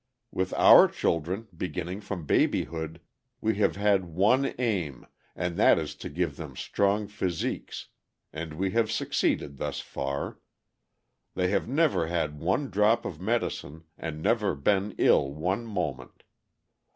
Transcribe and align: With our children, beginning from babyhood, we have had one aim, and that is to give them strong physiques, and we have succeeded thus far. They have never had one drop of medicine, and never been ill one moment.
With 0.31 0.51
our 0.55 0.87
children, 0.87 1.47
beginning 1.55 2.01
from 2.01 2.25
babyhood, 2.25 3.01
we 3.39 3.57
have 3.57 3.75
had 3.75 4.03
one 4.05 4.51
aim, 4.57 5.05
and 5.35 5.57
that 5.57 5.77
is 5.77 5.93
to 5.97 6.09
give 6.09 6.37
them 6.37 6.55
strong 6.55 7.07
physiques, 7.07 7.89
and 8.33 8.53
we 8.55 8.71
have 8.71 8.91
succeeded 8.91 9.57
thus 9.57 9.79
far. 9.79 10.39
They 11.35 11.49
have 11.49 11.67
never 11.67 12.07
had 12.07 12.39
one 12.39 12.71
drop 12.71 13.05
of 13.05 13.21
medicine, 13.21 13.83
and 13.95 14.23
never 14.23 14.55
been 14.55 14.95
ill 14.97 15.31
one 15.35 15.67
moment. 15.67 16.23